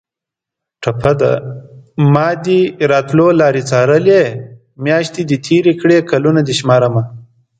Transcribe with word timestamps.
ټپه 0.81 1.11
ده: 1.21 1.33
مادې 2.13 2.61
راتلو 2.91 3.27
لارې 3.39 3.61
څارلې 3.69 4.23
میاشتې 4.85 5.21
دې 5.29 5.37
تېرې 5.47 5.73
کړې 5.81 5.97
کلونه 6.11 6.41
دې 6.47 6.53
شمارمه 6.59 7.03